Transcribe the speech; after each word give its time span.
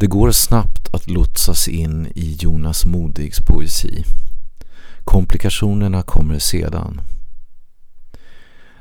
Det 0.00 0.06
går 0.06 0.30
snabbt 0.30 0.94
att 0.94 1.10
lotsas 1.10 1.68
in 1.68 2.06
i 2.14 2.36
Jonas 2.40 2.86
Modigs 2.86 3.38
poesi. 3.40 4.04
Komplikationerna 5.04 6.02
kommer 6.02 6.38
sedan. 6.38 7.00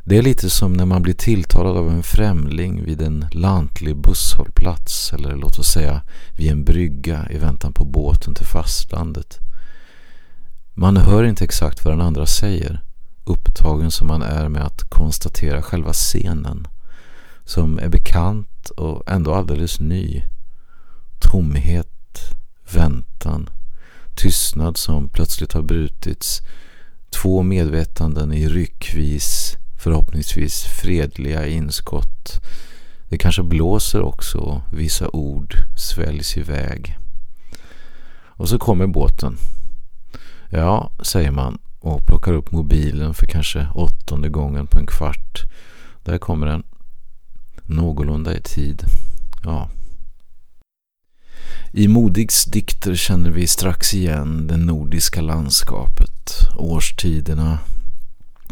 Det 0.04 0.18
är 0.18 0.21
lite 0.21 0.50
som 0.50 0.73
när 0.73 0.86
man 0.86 1.02
blir 1.02 1.14
tilltalad 1.14 1.77
av 1.77 1.89
en 1.89 2.04
främling 2.04 2.86
vid 2.86 3.02
en 3.02 3.25
lantlig 3.32 3.95
busshållplats 3.98 5.14
eller 5.14 5.36
låt 5.36 5.59
oss 5.59 5.68
säga 5.68 6.02
vid 6.38 6.52
en 6.52 6.64
brygga 6.64 7.27
i 7.31 7.38
väntan 7.38 7.73
på 7.73 7.86
båten 7.86 8.36
till 8.36 8.45
fastlandet. 8.45 9.39
Man 10.73 10.97
hör 10.97 11.23
inte 11.23 11.43
exakt 11.43 11.86
vad 11.86 11.93
den 11.93 12.07
andra 12.07 12.25
säger, 12.25 12.84
upptagen 13.25 13.91
som 13.91 14.07
man 14.07 14.21
är 14.21 14.49
med 14.49 14.65
att 14.65 14.89
konstatera 14.89 15.61
själva 15.61 15.93
scenen, 15.93 16.68
som 17.46 17.79
är 17.79 17.89
bekant 17.89 18.70
och 18.70 19.04
ändå 19.11 19.34
alldeles 19.34 19.79
ny. 19.79 20.24
Tomhet, 21.31 22.36
väntan, 22.73 23.49
tystnad 24.15 24.77
som 24.77 25.09
plötsligt 25.09 25.53
har 25.53 25.61
brutits, 25.61 26.41
två 27.09 27.43
medvetanden 27.43 28.33
i 28.33 28.47
ryckvis, 28.50 29.57
förhoppningsvis 29.77 30.63
fredliga 30.63 31.47
inskott. 31.47 32.41
Det 33.09 33.17
kanske 33.17 33.44
blåser 33.44 34.02
också 34.02 34.38
och 34.38 34.61
vissa 34.72 35.09
ord 35.09 35.55
sväljs 35.77 36.38
iväg. 36.38 36.97
Och 38.25 38.50
så 38.50 38.59
kommer 38.59 38.88
båten. 38.88 39.38
Ja, 40.50 40.91
säger 41.03 41.31
man 41.31 41.58
och 41.80 42.05
plockar 42.05 42.33
upp 42.33 42.52
mobilen 42.52 43.14
för 43.14 43.25
kanske 43.25 43.67
åttonde 43.73 44.30
gången 44.30 44.67
på 44.67 44.80
en 44.80 44.88
kvart. 44.88 45.44
Där 46.03 46.17
kommer 46.17 46.47
den. 46.47 46.64
Någorlunda 47.66 48.38
i 48.38 48.41
tid. 48.41 48.83
Ja. 49.44 49.69
I 51.78 51.88
Modigs 51.88 52.45
dikter 52.45 52.95
känner 52.95 53.30
vi 53.30 53.47
strax 53.47 53.94
igen 53.94 54.47
det 54.47 54.58
nordiska 54.58 55.22
landskapet, 55.22 56.50
årstiderna 56.56 57.59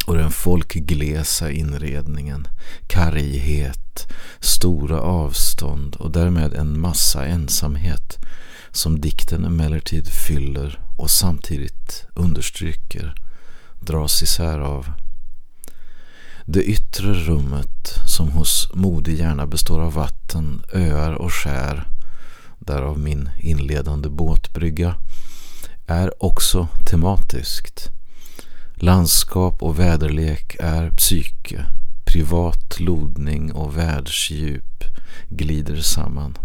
och 0.05 0.15
den 0.15 0.31
folkglesa 0.31 1.51
inredningen, 1.51 2.47
karghet, 2.87 4.13
stora 4.39 5.01
avstånd 5.01 5.95
och 5.95 6.11
därmed 6.11 6.53
en 6.53 6.79
massa 6.79 7.25
ensamhet 7.25 8.17
som 8.71 9.01
dikten 9.01 9.45
emellertid 9.45 10.07
fyller 10.07 10.79
och 10.97 11.09
samtidigt 11.09 12.05
understryker, 12.13 13.15
dras 13.79 14.23
isär 14.23 14.59
av. 14.59 14.87
Det 16.45 16.63
yttre 16.63 17.13
rummet 17.13 17.99
som 18.07 18.29
hos 18.29 18.69
Modig 18.73 19.19
gärna 19.19 19.47
består 19.47 19.81
av 19.81 19.93
vatten, 19.93 20.61
öar 20.73 21.13
och 21.13 21.33
skär, 21.33 21.87
därav 22.65 22.99
min 22.99 23.29
inledande 23.39 24.09
båtbrygga, 24.09 24.95
är 25.87 26.23
också 26.23 26.67
tematiskt. 26.85 27.89
Landskap 28.75 29.63
och 29.63 29.79
väderlek 29.79 30.55
är 30.59 30.89
psyke, 30.89 31.65
privat 32.05 32.79
lodning 32.79 33.51
och 33.51 33.77
världsdjup 33.77 34.83
glider 35.29 35.75
samman. 35.75 36.37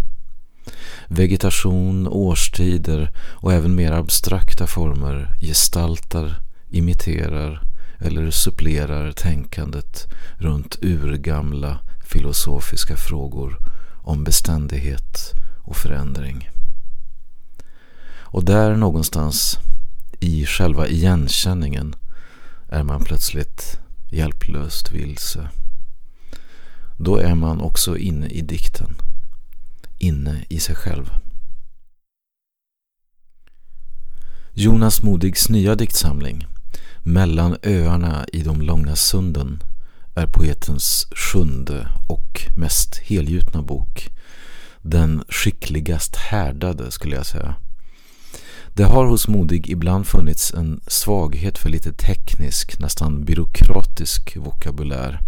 Vegetation, 1.08 2.08
årstider 2.08 3.10
och 3.18 3.52
även 3.52 3.74
mer 3.74 3.92
abstrakta 3.92 4.66
former 4.66 5.34
gestaltar, 5.40 6.40
imiterar 6.70 7.62
eller 7.98 8.30
supplerar 8.30 9.12
tänkandet 9.12 10.06
runt 10.38 10.78
urgamla 10.82 11.78
filosofiska 12.04 12.96
frågor 12.96 13.58
om 14.02 14.24
beständighet 14.24 15.32
förändring. 15.82 16.50
Och 18.20 18.44
där 18.44 18.76
någonstans 18.76 19.58
i 20.20 20.46
själva 20.46 20.88
igenkänningen 20.88 21.94
är 22.68 22.82
man 22.82 23.04
plötsligt 23.04 23.80
hjälplöst 24.10 24.92
vilse. 24.92 25.48
Då 26.96 27.16
är 27.16 27.34
man 27.34 27.60
också 27.60 27.96
inne 27.96 28.28
i 28.28 28.40
dikten 28.40 28.96
inne 30.00 30.44
i 30.48 30.60
sig 30.60 30.74
själv. 30.74 31.10
Jonas 34.52 35.02
Modigs 35.02 35.48
nya 35.48 35.74
diktsamling 35.74 36.46
Mellan 37.02 37.56
öarna 37.62 38.26
i 38.32 38.42
de 38.42 38.62
långa 38.62 38.96
sunden 38.96 39.62
är 40.14 40.26
poetens 40.26 41.06
sjunde 41.16 41.88
och 42.08 42.42
mest 42.56 42.96
helgjutna 42.96 43.62
bok. 43.62 44.08
Den 44.82 45.24
skickligast 45.28 46.16
härdade 46.16 46.90
skulle 46.90 47.16
jag 47.16 47.26
säga. 47.26 47.54
Det 48.74 48.84
har 48.84 49.04
hos 49.04 49.28
Modig 49.28 49.70
ibland 49.70 50.06
funnits 50.06 50.54
en 50.54 50.80
svaghet 50.86 51.58
för 51.58 51.68
lite 51.68 51.92
teknisk, 51.92 52.78
nästan 52.78 53.24
byråkratisk 53.24 54.36
vokabulär. 54.36 55.20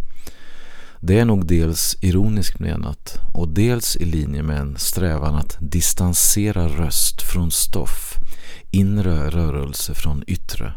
Det 1.01 1.19
är 1.19 1.25
nog 1.25 1.47
dels 1.47 1.97
ironiskt 2.01 2.59
menat 2.59 3.19
och 3.33 3.49
dels 3.49 3.97
i 3.97 4.05
linje 4.05 4.43
med 4.43 4.61
en 4.61 4.77
strävan 4.79 5.35
att 5.35 5.57
distansera 5.61 6.69
röst 6.69 7.23
från 7.23 7.51
stoff, 7.51 8.19
inre 8.71 9.31
rörelse 9.31 9.95
från 9.95 10.25
yttre. 10.27 10.73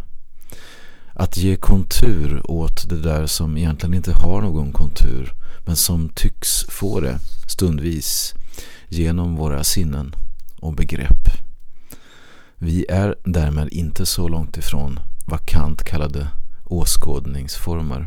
Att 1.14 1.38
ge 1.38 1.56
kontur 1.56 2.52
åt 2.52 2.90
det 2.90 3.00
där 3.00 3.26
som 3.26 3.58
egentligen 3.58 3.94
inte 3.94 4.14
har 4.14 4.42
någon 4.42 4.72
kontur 4.72 5.34
men 5.66 5.76
som 5.76 6.10
tycks 6.10 6.64
få 6.70 7.00
det 7.00 7.20
stundvis 7.48 8.34
genom 8.88 9.36
våra 9.36 9.64
sinnen 9.64 10.16
och 10.60 10.74
begrepp. 10.76 11.30
Vi 12.58 12.86
är 12.90 13.16
därmed 13.24 13.70
inte 13.72 14.06
så 14.06 14.28
långt 14.28 14.58
ifrån 14.58 15.00
vad 15.28 15.46
Kant 15.46 15.84
kallade 15.84 16.28
åskådningsformer. 16.64 18.06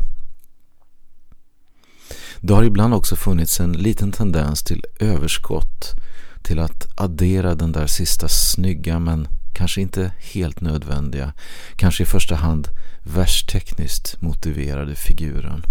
Det 2.41 2.53
har 2.53 2.63
ibland 2.63 2.93
också 2.93 3.15
funnits 3.15 3.59
en 3.59 3.73
liten 3.73 4.11
tendens 4.11 4.63
till 4.63 4.83
överskott 4.99 5.95
till 6.43 6.59
att 6.59 6.87
addera 6.95 7.55
den 7.55 7.71
där 7.71 7.87
sista 7.87 8.27
snygga 8.27 8.99
men 8.99 9.27
kanske 9.53 9.81
inte 9.81 10.11
helt 10.33 10.61
nödvändiga, 10.61 11.33
kanske 11.75 12.03
i 12.03 12.05
första 12.05 12.35
hand 12.35 12.67
verstekniskt 13.03 14.21
motiverade 14.21 14.95
figuren. 14.95 15.63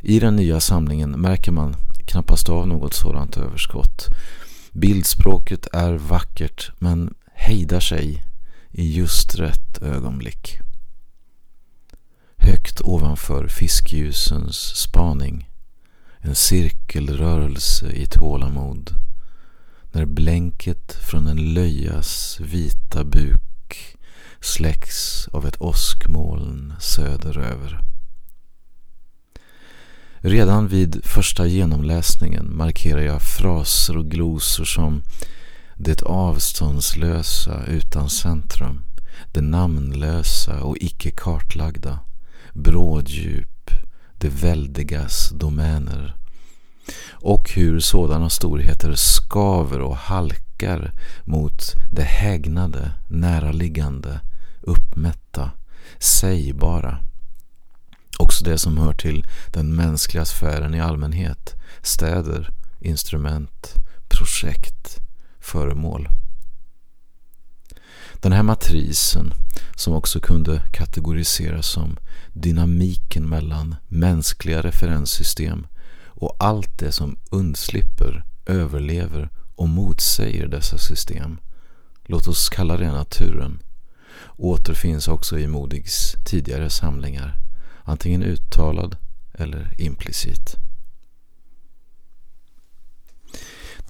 I 0.00 0.20
den 0.20 0.36
nya 0.36 0.60
samlingen 0.60 1.10
märker 1.10 1.52
man 1.52 1.76
knappast 2.06 2.48
av 2.48 2.68
något 2.68 2.94
sådant 2.94 3.36
överskott. 3.36 4.08
Bildspråket 4.72 5.66
är 5.72 5.92
vackert 5.92 6.70
men 6.78 7.14
hejdar 7.34 7.80
sig 7.80 8.24
i 8.70 8.96
just 8.96 9.34
rätt 9.34 9.82
ögonblick. 9.82 10.58
Högt 12.36 12.80
ovanför 12.80 13.48
fiskljusens 13.48 14.56
spaning 14.56 15.48
en 16.24 16.34
cirkelrörelse 16.34 17.92
i 17.92 18.06
tålamod 18.06 18.90
när 19.92 20.04
blänket 20.04 20.92
från 20.92 21.26
en 21.26 21.54
löjas 21.54 22.40
vita 22.40 23.04
buk 23.04 23.96
släcks 24.40 25.28
av 25.28 25.46
ett 25.46 25.60
åskmoln 25.60 26.74
söderöver. 26.80 27.91
Redan 30.24 30.68
vid 30.68 31.04
första 31.04 31.46
genomläsningen 31.46 32.56
markerar 32.56 33.00
jag 33.00 33.22
fraser 33.22 33.96
och 33.96 34.10
glosor 34.10 34.64
som 34.64 35.02
det 35.76 36.02
avståndslösa 36.02 37.64
utan 37.66 38.10
centrum, 38.10 38.82
det 39.32 39.40
namnlösa 39.40 40.62
och 40.62 40.76
icke 40.80 41.10
kartlagda, 41.10 41.98
bråddjup, 42.52 43.70
det 44.18 44.28
väldigas 44.28 45.30
domäner 45.30 46.16
och 47.10 47.50
hur 47.50 47.80
sådana 47.80 48.30
storheter 48.30 48.94
skaver 48.94 49.80
och 49.80 49.96
halkar 49.96 50.92
mot 51.24 51.62
det 51.92 52.02
hägnade, 52.02 52.92
näraliggande, 53.08 54.20
uppmätta, 54.60 55.50
sägbara. 55.98 56.98
Också 58.22 58.44
det 58.44 58.58
som 58.58 58.78
hör 58.78 58.92
till 58.92 59.26
den 59.52 59.74
mänskliga 59.76 60.24
sfären 60.24 60.74
i 60.74 60.80
allmänhet, 60.80 61.54
städer, 61.82 62.50
instrument, 62.80 63.74
projekt, 64.08 65.00
föremål. 65.40 66.08
Den 68.14 68.32
här 68.32 68.42
matrisen 68.42 69.34
som 69.76 69.94
också 69.94 70.20
kunde 70.20 70.62
kategoriseras 70.72 71.66
som 71.66 71.96
dynamiken 72.32 73.28
mellan 73.28 73.76
mänskliga 73.88 74.62
referenssystem 74.62 75.66
och 76.06 76.36
allt 76.38 76.78
det 76.78 76.92
som 76.92 77.18
undslipper, 77.30 78.24
överlever 78.46 79.30
och 79.56 79.68
motsäger 79.68 80.46
dessa 80.46 80.78
system. 80.78 81.38
Låt 82.04 82.28
oss 82.28 82.48
kalla 82.48 82.76
det 82.76 82.90
naturen. 82.90 83.62
Återfinns 84.36 85.08
också 85.08 85.38
i 85.38 85.46
Modigs 85.46 86.16
tidigare 86.24 86.70
samlingar, 86.70 87.41
antingen 87.84 88.22
uttalad 88.22 88.96
eller 89.34 89.74
implicit. 89.78 90.56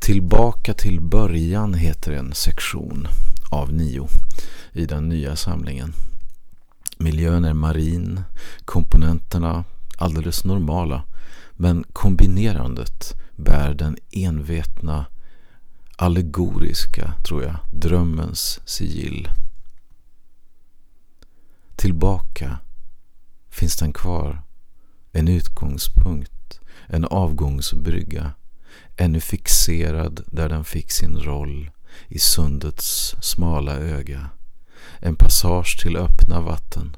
Tillbaka 0.00 0.74
till 0.74 1.00
början 1.00 1.74
heter 1.74 2.12
en 2.12 2.34
sektion 2.34 3.08
av 3.50 3.72
nio 3.72 4.08
i 4.72 4.86
den 4.86 5.08
nya 5.08 5.36
samlingen. 5.36 5.92
Miljön 6.98 7.44
är 7.44 7.54
marin, 7.54 8.22
komponenterna 8.64 9.64
alldeles 9.96 10.44
normala 10.44 11.02
men 11.52 11.84
kombinerandet 11.92 13.14
bär 13.36 13.74
den 13.74 13.96
envetna, 14.10 15.06
allegoriska, 15.96 17.14
tror 17.26 17.42
jag, 17.42 17.56
drömmens 17.72 18.60
sigill. 18.64 19.28
Tillbaka 21.76 22.58
finns 23.52 23.76
den 23.76 23.92
kvar, 23.92 24.42
en 25.12 25.28
utgångspunkt, 25.28 26.60
en 26.86 27.04
avgångsbrygga, 27.04 28.32
ännu 28.96 29.20
fixerad 29.20 30.24
där 30.26 30.48
den 30.48 30.64
fick 30.64 30.90
sin 30.90 31.16
roll 31.16 31.70
i 32.08 32.18
sundets 32.18 33.14
smala 33.20 33.76
öga, 33.76 34.30
en 35.00 35.16
passage 35.16 35.80
till 35.82 35.96
öppna 35.96 36.40
vatten, 36.40 36.96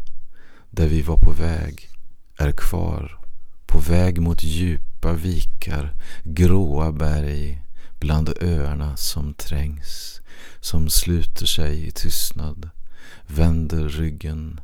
där 0.70 0.88
vi 0.88 1.02
var 1.02 1.16
på 1.16 1.30
väg, 1.30 1.88
är 2.36 2.52
kvar, 2.52 3.18
på 3.66 3.78
väg 3.78 4.20
mot 4.20 4.44
djupa 4.44 5.12
vikar, 5.12 5.94
gråa 6.24 6.92
berg, 6.92 7.62
bland 8.00 8.32
öarna 8.40 8.96
som 8.96 9.34
trängs, 9.34 10.20
som 10.60 10.88
sluter 10.88 11.46
sig 11.46 11.86
i 11.86 11.90
tystnad, 11.90 12.70
vänder 13.26 13.88
ryggen 13.88 14.60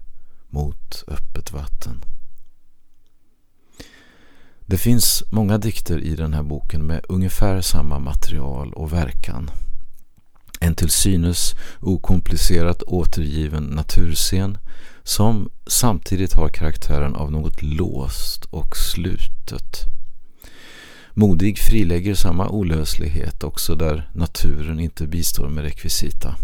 mot 0.51 1.05
öppet 1.07 1.53
vatten. 1.53 2.05
Det 4.67 4.79
finns 4.79 5.25
många 5.31 5.59
dikter 5.59 5.99
i 5.99 6.17
den 6.17 6.35
här 6.35 6.43
boken 6.43 6.87
med 6.87 7.05
ungefär 7.09 7.61
samma 7.61 7.99
material 7.99 8.73
och 8.73 8.93
verkan. 8.93 9.51
En 10.61 10.75
till 10.75 10.91
synes 10.91 11.55
okomplicerat 11.81 12.83
återgiven 12.83 13.65
naturscen 13.65 14.59
som 15.03 15.51
samtidigt 15.67 16.33
har 16.33 16.49
karaktären 16.49 17.15
av 17.15 17.33
något 17.33 17.63
låst 17.63 18.45
och 18.45 18.77
slutet. 18.77 19.87
Modig 21.15 21.59
frilägger 21.59 22.15
samma 22.15 22.49
olöslighet 22.49 23.45
också 23.45 23.75
där 23.75 24.11
naturen 24.15 24.81
inte 24.81 25.07
bistår 25.07 25.49
med 25.49 25.65
rekvisita. 25.65 26.35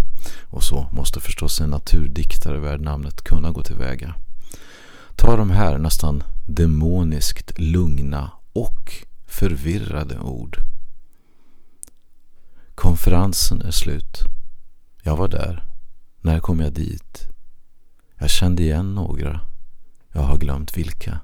Och 0.48 0.62
så 0.64 0.88
måste 0.92 1.20
förstås 1.20 1.60
en 1.60 1.70
naturdiktare 1.70 2.58
värd 2.58 2.80
namnet 2.80 3.22
kunna 3.22 3.50
gå 3.50 3.62
tillväga. 3.62 4.14
Ta 5.16 5.36
de 5.36 5.50
här 5.50 5.78
nästan 5.78 6.22
demoniskt 6.46 7.58
lugna 7.58 8.30
och 8.52 8.92
förvirrade 9.26 10.18
ord. 10.18 10.58
Konferensen 12.74 13.62
är 13.62 13.70
slut. 13.70 14.22
Jag 15.02 15.16
var 15.16 15.28
där. 15.28 15.64
När 16.20 16.40
kom 16.40 16.60
jag 16.60 16.72
dit? 16.72 17.28
Jag 18.18 18.30
kände 18.30 18.62
igen 18.62 18.94
några. 18.94 19.40
Jag 20.12 20.22
har 20.22 20.38
glömt 20.38 20.76
vilka. 20.76 21.20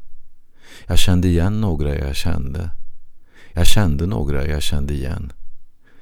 Jag 0.86 0.98
kände 0.98 1.28
igen 1.28 1.60
några 1.60 1.96
jag 1.96 2.16
kände. 2.16 2.70
Jag 3.52 3.66
kände 3.66 4.06
några 4.06 4.46
jag 4.46 4.62
kände 4.62 4.94
igen. 4.94 5.32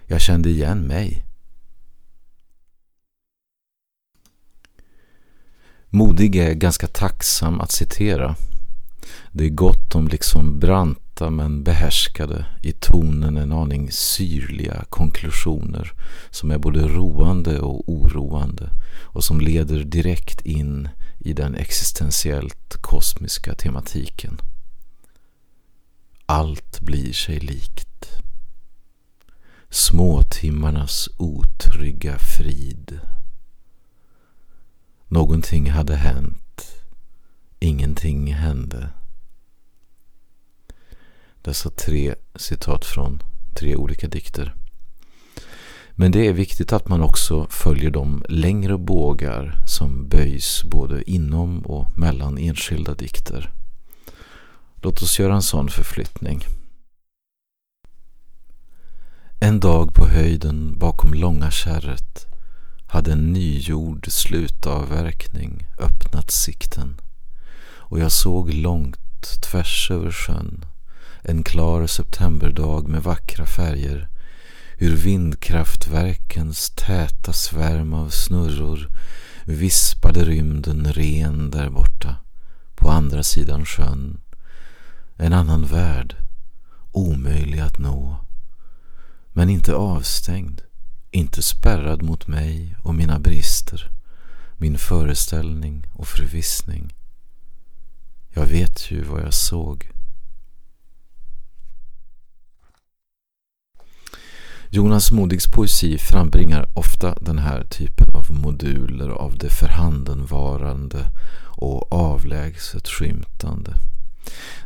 Jag 0.07 0.21
kände 0.21 0.49
igen 0.49 0.81
mig. 0.81 1.27
Modig 5.93 6.37
är 6.37 6.55
ganska 6.55 6.87
tacksam 6.87 7.61
att 7.61 7.73
citera. 7.73 8.37
Det 9.33 9.45
är 9.45 9.49
gott 9.49 9.95
om 9.95 10.09
liksom 10.09 10.59
branta 10.59 11.31
men 11.31 11.65
behärskade, 11.65 12.47
i 12.63 12.73
tonen 12.73 13.37
en 13.37 13.53
aning 13.53 13.91
syrliga 13.93 14.85
konklusioner 14.89 15.93
som 16.31 16.51
är 16.51 16.59
både 16.59 16.89
roande 16.89 17.59
och 17.61 17.89
oroande 17.89 18.71
och 19.03 19.25
som 19.25 19.41
leder 19.41 19.85
direkt 19.85 20.41
in 20.41 20.89
i 21.19 21.33
den 21.33 21.55
existentiellt 21.55 22.77
kosmiska 22.81 23.55
tematiken. 23.55 24.41
Allt 26.27 26.81
blir 26.81 27.13
sig 27.13 27.41
likt. 27.41 28.09
Småtimmarnas 29.71 31.09
otrygga 31.19 32.19
frid. 32.19 33.01
Någonting 35.13 35.71
hade 35.71 35.97
hänt. 35.97 36.85
Ingenting 37.59 38.35
hände. 38.35 38.89
Dessa 41.43 41.71
tre 41.71 42.15
citat 42.37 42.85
från 42.85 43.23
tre 43.55 43.77
olika 43.77 44.09
dikter. 44.09 44.55
Men 45.91 46.13
det 46.13 46.27
är 46.27 46.33
viktigt 46.33 46.73
att 46.73 46.89
man 46.89 47.03
också 47.03 47.47
följer 47.51 47.91
de 47.91 48.25
längre 48.29 48.79
bågar 48.79 49.65
som 49.67 50.09
böjs 50.09 50.63
både 50.65 51.11
inom 51.11 51.67
och 51.67 51.99
mellan 51.99 52.39
enskilda 52.39 52.95
dikter. 52.95 53.53
Låt 54.77 55.03
oss 55.03 55.19
göra 55.19 55.35
en 55.35 55.43
sån 55.43 55.69
förflyttning. 55.69 56.43
En 59.41 59.61
dag 59.61 59.95
på 59.95 60.07
höjden 60.07 60.79
bakom 60.79 61.15
långa 61.15 61.51
kärret 61.51 62.30
hade 62.91 63.13
en 63.13 63.33
nygjord 63.33 64.07
slutavverkning 64.11 65.67
öppnat 65.79 66.31
sikten 66.31 67.01
och 67.63 67.99
jag 67.99 68.13
såg 68.13 68.55
långt 68.55 69.41
tvärs 69.43 69.91
över 69.91 70.11
sjön 70.11 70.65
en 71.23 71.43
klar 71.43 71.87
septemberdag 71.87 72.89
med 72.89 73.03
vackra 73.03 73.47
färger 73.47 74.09
hur 74.77 74.97
vindkraftverkens 74.97 76.71
täta 76.71 77.33
svärm 77.33 77.93
av 77.93 78.09
snurror 78.09 78.89
vispade 79.45 80.25
rymden 80.25 80.93
ren 80.93 81.51
där 81.51 81.71
borta 81.71 82.17
på 82.75 82.91
andra 82.91 83.23
sidan 83.23 83.65
sjön. 83.65 84.21
En 85.17 85.33
annan 85.33 85.65
värld, 85.65 86.17
omöjlig 86.93 87.61
att 87.61 87.79
nå, 87.79 88.17
men 89.33 89.51
inte 89.51 89.75
avstängd, 89.75 90.63
inte 91.11 91.43
spärrad 91.43 92.03
mot 92.03 92.27
mig 92.27 92.77
och 92.83 92.95
mina 92.95 93.19
brister, 93.19 93.91
min 94.57 94.79
föreställning 94.79 95.87
och 95.93 96.07
förvissning. 96.07 96.95
Jag 98.35 98.47
vet 98.47 98.91
ju 98.91 99.03
vad 99.03 99.21
jag 99.23 99.35
såg. 99.35 99.91
Jonas 104.73 105.11
Modigs 105.11 105.47
poesi 105.47 105.99
frambringar 105.99 106.69
ofta 106.75 107.15
den 107.21 107.39
här 107.39 107.65
typen 107.65 108.15
av 108.15 108.31
moduler 108.31 109.09
av 109.09 109.39
det 109.39 109.51
förhandenvarande 109.51 111.07
och 111.45 111.93
avlägset 111.93 112.89
skymtande. 112.89 113.75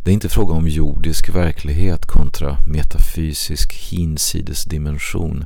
Det 0.03 0.11
är 0.11 0.15
inte 0.15 0.29
fråga 0.29 0.55
om 0.55 0.69
jordisk 0.69 1.29
verklighet 1.29 2.07
kontra 2.07 2.59
metafysisk 2.67 3.73
hinsidesdimension. 3.73 5.45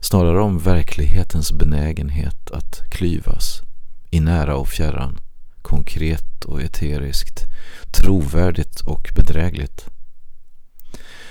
Snarare 0.00 0.40
om 0.40 0.58
verklighetens 0.58 1.52
benägenhet 1.52 2.50
att 2.50 2.82
klyvas 2.90 3.62
i 4.10 4.20
nära 4.20 4.56
och 4.56 4.68
fjärran, 4.68 5.20
konkret 5.62 6.44
och 6.44 6.62
eteriskt, 6.62 7.44
trovärdigt 7.90 8.80
och 8.80 9.10
bedrägligt. 9.14 9.86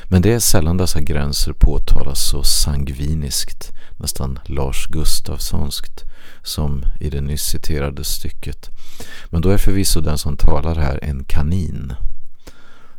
Men 0.03 0.21
det 0.21 0.33
är 0.33 0.39
sällan 0.39 0.77
dessa 0.77 1.01
gränser 1.01 1.53
påtalas 1.53 2.29
så 2.29 2.43
sangviniskt, 2.43 3.71
nästan 3.97 4.39
Lars 4.45 4.88
Gustafssonskt, 4.88 6.03
som 6.43 6.83
i 7.00 7.09
det 7.09 7.21
nyss 7.21 7.43
citerade 7.43 8.03
stycket. 8.03 8.69
Men 9.29 9.41
då 9.41 9.50
är 9.50 9.57
förvisso 9.57 10.01
den 10.01 10.17
som 10.17 10.38
talar 10.38 10.75
här 10.75 11.00
en 11.03 11.24
kanin. 11.24 11.93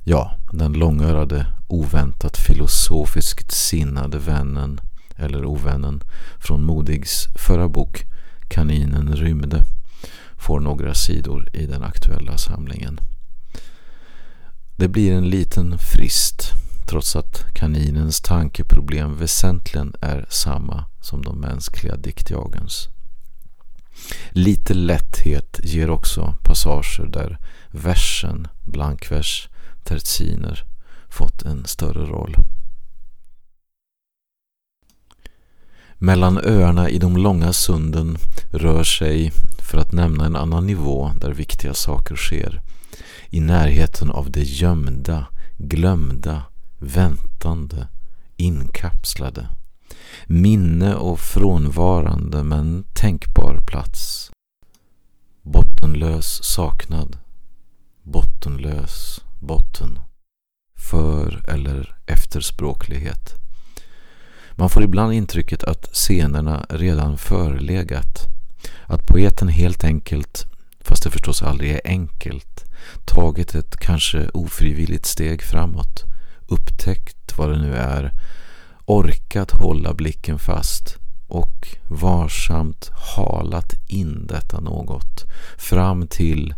Ja, 0.05 0.39
den 0.53 0.73
långörade, 0.73 1.47
oväntat 1.69 2.37
filosofiskt 2.37 3.53
sinnade 3.53 4.19
vännen, 4.19 4.81
eller 5.19 5.45
ovännen, 5.45 6.01
från 6.39 6.65
Modigs 6.65 7.29
förra 7.35 7.69
bok 7.69 8.05
Kaninen 8.49 9.17
rymde, 9.17 9.65
får 10.37 10.61
några 10.61 10.95
sidor 10.95 11.49
i 11.53 11.67
den 11.67 11.83
aktuella 11.83 12.39
samlingen. 12.39 13.01
Det 14.77 14.89
blir 14.89 15.13
en 15.13 15.31
liten 15.31 15.79
frist 15.79 16.53
trots 16.89 17.17
att 17.17 17.55
kaninens 17.55 18.21
tankeproblem 18.21 19.17
väsentligen 19.17 19.95
är 20.01 20.27
samma 20.29 20.85
som 21.01 21.23
de 21.23 21.41
mänskliga 21.41 21.97
diktjagens. 21.97 22.89
Lite 24.31 24.75
lätthet 24.75 25.61
ger 25.63 25.91
också 25.91 26.35
passager 26.43 27.07
där 27.07 27.39
versen, 27.71 28.49
blankvers, 28.65 29.49
terziner 29.85 30.65
fått 31.09 31.43
en 31.43 31.65
större 31.65 32.05
roll. 32.05 32.35
Mellan 36.01 36.39
öarna 36.39 36.91
i 36.91 36.99
de 36.99 37.17
långa 37.17 37.53
sunden 37.53 38.19
rör 38.51 38.85
sig, 38.85 39.33
för 39.59 39.79
att 39.79 39.93
nämna 39.93 40.27
en 40.27 40.37
annan 40.37 40.67
nivå 40.67 41.13
där 41.21 41.33
viktiga 41.33 41.75
saker 41.75 42.17
sker, 42.17 42.61
i 43.31 43.41
närheten 43.41 44.11
av 44.11 44.31
det 44.31 44.43
gömda, 44.43 45.27
glömda, 45.59 46.43
väntande, 46.79 47.89
inkapslade. 48.37 49.49
Minne 50.27 50.95
och 50.95 51.21
frånvarande 51.21 52.43
men 52.43 52.85
tänkbar 52.95 53.59
plats. 53.67 54.31
Bottenlös 55.43 56.45
saknad. 56.45 57.19
Bottenlös 58.03 59.25
botten. 59.41 59.99
För 60.91 61.51
eller 61.51 61.97
efterspråklighet. 62.07 63.48
Man 64.59 64.71
får 64.71 64.83
ibland 64.83 65.13
intrycket 65.13 65.65
att 65.65 65.89
scenerna 65.93 66.67
redan 66.69 67.19
förelegat. 67.19 68.27
Att 68.87 69.07
poeten 69.07 69.49
helt 69.49 69.85
enkelt, 69.85 70.47
fast 70.81 71.03
det 71.03 71.11
förstås 71.11 71.43
aldrig 71.43 71.71
är 71.71 71.81
enkelt, 71.85 72.65
tagit 73.05 73.55
ett 73.55 73.77
kanske 73.77 74.29
ofrivilligt 74.29 75.07
steg 75.07 75.43
framåt, 75.43 76.05
upptäckt 76.47 77.39
vad 77.39 77.51
det 77.51 77.59
nu 77.59 77.75
är, 77.75 78.13
orkat 78.85 79.51
hålla 79.51 79.95
blicken 79.95 80.39
fast 80.39 80.97
och 81.29 81.69
varsamt 81.89 82.91
halat 83.17 83.75
in 83.87 84.27
detta 84.27 84.61
något 84.61 85.25
fram 85.59 86.07
till 86.07 86.55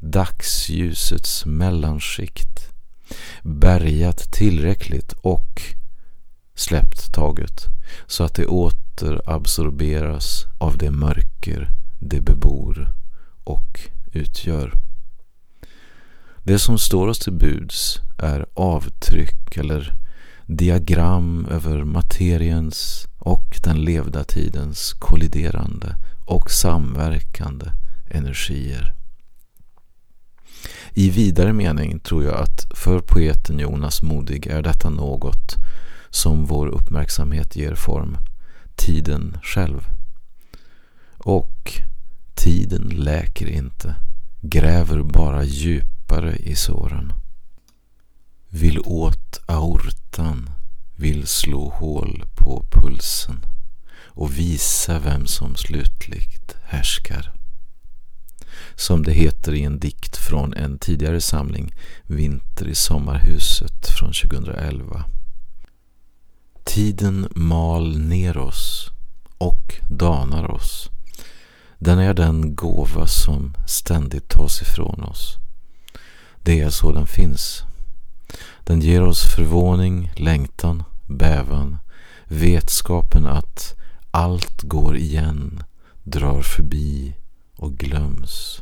dagsljusets 0.00 1.46
mellanskikt, 1.46 2.68
bärgat 3.42 4.32
tillräckligt 4.32 5.12
och 5.12 5.79
släppt 6.60 7.12
taget 7.12 7.66
så 8.06 8.24
att 8.24 8.34
det 8.34 8.46
åter 8.46 9.22
absorberas 9.26 10.46
av 10.58 10.78
det 10.78 10.90
mörker 10.90 11.70
det 11.98 12.20
bebor 12.20 12.92
och 13.44 13.80
utgör. 14.12 14.72
Det 16.42 16.58
som 16.58 16.78
står 16.78 17.08
oss 17.08 17.18
till 17.18 17.32
buds 17.32 18.00
är 18.18 18.46
avtryck 18.54 19.56
eller 19.56 19.94
diagram 20.46 21.46
över 21.50 21.84
materiens 21.84 23.06
och 23.18 23.58
den 23.64 23.84
levda 23.84 24.24
tidens 24.24 24.92
kolliderande 24.92 25.96
och 26.24 26.50
samverkande 26.50 27.66
energier. 28.10 28.94
I 30.94 31.10
vidare 31.10 31.52
mening 31.52 32.00
tror 32.00 32.24
jag 32.24 32.34
att 32.34 32.66
för 32.74 33.00
poeten 33.00 33.58
Jonas 33.58 34.02
Modig 34.02 34.46
är 34.46 34.62
detta 34.62 34.90
något 34.90 35.56
som 36.10 36.46
vår 36.46 36.66
uppmärksamhet 36.66 37.56
ger 37.56 37.74
form, 37.74 38.16
tiden 38.76 39.38
själv. 39.42 39.88
Och 41.18 41.80
tiden 42.34 42.88
läker 42.88 43.46
inte, 43.46 43.94
gräver 44.40 45.02
bara 45.02 45.44
djupare 45.44 46.36
i 46.36 46.54
såren. 46.54 47.12
Vill 48.48 48.80
åt 48.80 49.40
aortan, 49.46 50.50
vill 50.96 51.26
slå 51.26 51.68
hål 51.68 52.24
på 52.34 52.64
pulsen 52.70 53.46
och 54.04 54.38
visa 54.38 54.98
vem 54.98 55.26
som 55.26 55.56
slutligt 55.56 56.56
härskar. 56.62 57.32
Som 58.74 59.02
det 59.02 59.12
heter 59.12 59.52
i 59.52 59.62
en 59.62 59.78
dikt 59.78 60.16
från 60.16 60.54
en 60.54 60.78
tidigare 60.78 61.20
samling, 61.20 61.74
Vinter 62.06 62.68
i 62.68 62.74
sommarhuset 62.74 63.88
från 63.98 64.12
2011. 64.12 65.04
Tiden 66.74 67.28
mal 67.34 67.98
ner 67.98 68.38
oss 68.38 68.90
och 69.38 69.74
danar 69.88 70.50
oss. 70.50 70.90
Den 71.78 71.98
är 71.98 72.14
den 72.14 72.56
gåva 72.56 73.06
som 73.06 73.54
ständigt 73.66 74.28
tas 74.28 74.62
ifrån 74.62 75.04
oss. 75.04 75.36
Det 76.42 76.60
är 76.60 76.70
så 76.70 76.92
den 76.92 77.06
finns. 77.06 77.62
Den 78.64 78.80
ger 78.80 79.02
oss 79.02 79.22
förvåning, 79.34 80.12
längtan, 80.16 80.82
bävan, 81.06 81.78
vetskapen 82.24 83.26
att 83.26 83.74
allt 84.10 84.62
går 84.62 84.96
igen, 84.96 85.62
drar 86.02 86.42
förbi 86.42 87.14
och 87.56 87.72
glöms. 87.72 88.60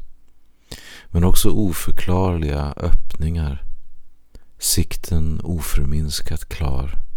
Men 1.07 1.25
också 1.25 1.51
oförklarliga 1.51 2.75
öppningar, 2.77 3.65
sikten 4.59 5.41
oförminskat 5.45 6.49
klar 6.49 7.08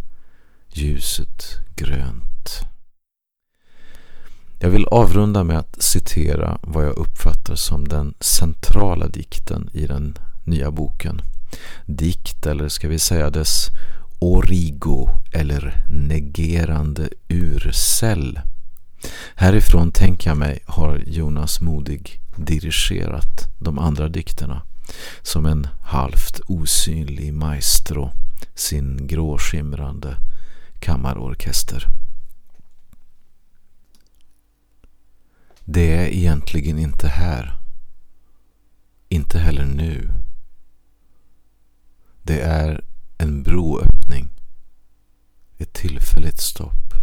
ljuset 0.73 1.59
grönt. 1.75 2.61
Jag 4.59 4.69
vill 4.69 4.85
avrunda 4.85 5.43
med 5.43 5.59
att 5.59 5.81
citera 5.81 6.59
vad 6.61 6.85
jag 6.85 6.97
uppfattar 6.97 7.55
som 7.55 7.87
den 7.87 8.13
centrala 8.19 9.07
dikten 9.07 9.69
i 9.73 9.87
den 9.87 10.17
nya 10.43 10.71
boken. 10.71 11.21
Dikt, 11.85 12.45
eller 12.45 12.69
ska 12.69 12.87
vi 12.87 12.99
säga 12.99 13.29
dess 13.29 13.67
origo 14.19 15.09
eller 15.31 15.83
negerande 15.89 17.09
urcell. 17.29 18.39
Härifrån 19.35 19.91
tänker 19.91 20.29
jag 20.29 20.37
mig 20.37 20.63
har 20.65 21.03
Jonas 21.07 21.61
Modig 21.61 22.19
dirigerat 22.35 23.47
de 23.59 23.79
andra 23.79 24.09
dikterna 24.09 24.61
som 25.21 25.45
en 25.45 25.67
halvt 25.81 26.39
osynlig 26.47 27.33
maestro 27.33 28.11
sin 28.55 29.07
gråskimrande 29.07 30.17
kammarorkester. 30.81 31.87
Det 35.65 35.97
är 35.97 36.07
egentligen 36.07 36.79
inte 36.79 37.07
här. 37.07 37.59
Inte 39.09 39.39
heller 39.39 39.65
nu. 39.65 40.13
Det 42.23 42.41
är 42.41 42.85
en 43.17 43.43
broöppning. 43.43 44.29
Ett 45.57 45.73
tillfälligt 45.73 46.41
stopp. 46.41 46.93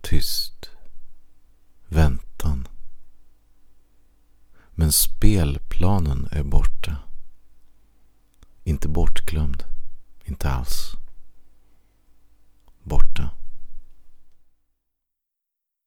Tyst. 0.00 0.70
Väntan. 1.88 2.68
Men 4.70 4.92
spelplanen 4.92 6.28
är 6.30 6.42
borta. 6.42 6.96
Inte 8.64 8.88
bortglömd. 8.88 9.64
Inte 10.24 10.50
alls 10.50 10.96
borta. 12.84 13.32